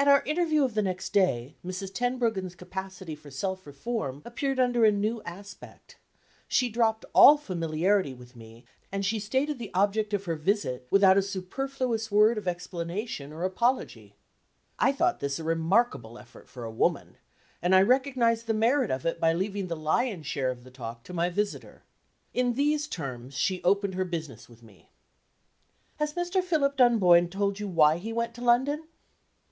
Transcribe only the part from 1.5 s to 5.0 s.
Mrs. Tenbruggen's capacity for self reform appeared under a